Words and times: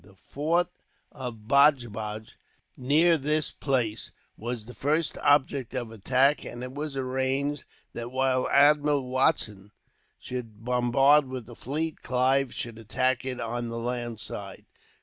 The 0.03 0.15
fort 0.15 0.67
of 1.11 1.41
Baj 1.45 1.85
baj, 1.89 2.31
near 2.75 3.19
this 3.19 3.51
place, 3.51 4.11
was 4.35 4.65
the 4.65 4.73
first 4.73 5.15
object 5.19 5.75
of 5.75 5.91
attack; 5.91 6.43
and 6.43 6.63
it 6.63 6.73
was 6.73 6.97
arranged 6.97 7.65
that, 7.93 8.11
while 8.11 8.49
Admiral 8.49 9.07
Watson 9.07 9.69
should 10.19 10.65
bombard 10.65 11.25
with 11.25 11.45
the 11.45 11.53
fleet, 11.55 12.01
Clive 12.01 12.51
should 12.51 12.79
attack 12.79 13.25
it 13.25 13.39
on 13.39 13.67
the 13.67 13.77
land 13.77 14.19
side. 14.19 14.65